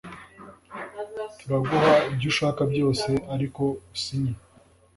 Turaguha 1.39 1.93
ibyo 2.11 2.27
ushaka 2.31 2.61
byose 2.71 3.09
ariko 3.33 3.63
usinye 3.95 4.33